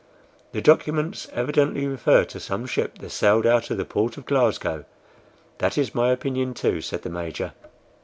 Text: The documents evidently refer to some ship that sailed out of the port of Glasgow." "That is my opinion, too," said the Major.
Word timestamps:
The 0.51 0.63
documents 0.63 1.27
evidently 1.31 1.85
refer 1.85 2.25
to 2.25 2.39
some 2.39 2.65
ship 2.65 2.97
that 2.97 3.11
sailed 3.11 3.45
out 3.45 3.69
of 3.69 3.77
the 3.77 3.85
port 3.85 4.17
of 4.17 4.25
Glasgow." 4.25 4.85
"That 5.59 5.77
is 5.77 5.93
my 5.93 6.09
opinion, 6.09 6.55
too," 6.55 6.81
said 6.81 7.03
the 7.03 7.09
Major. 7.11 7.53